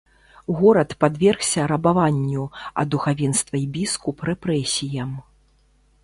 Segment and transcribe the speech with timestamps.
[0.59, 2.45] Горад падвергся рабаванню,
[2.83, 5.11] а духавенства і біскуп рэпрэсіям.